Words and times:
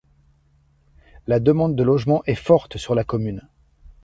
La 1.27 1.39
demande 1.39 1.75
de 1.75 1.83
logement 1.83 2.23
est 2.25 2.33
forte 2.33 2.77
sur 2.79 2.95
la 2.95 3.03
commune. 3.03 3.47